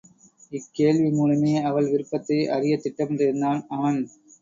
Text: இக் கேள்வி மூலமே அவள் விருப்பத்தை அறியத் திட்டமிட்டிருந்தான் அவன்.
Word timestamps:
இக் 0.51 0.69
கேள்வி 0.71 1.09
மூலமே 1.09 1.57
அவள் 1.61 1.89
விருப்பத்தை 1.89 2.47
அறியத் 2.47 2.85
திட்டமிட்டிருந்தான் 2.85 3.65
அவன். 3.69 4.01